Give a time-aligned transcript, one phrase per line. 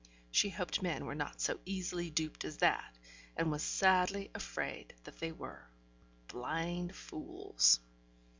[0.31, 2.97] She hoped men were not so easily duped as that,
[3.37, 5.69] and was sadly afraid that they were.
[6.27, 7.79] Blind fools!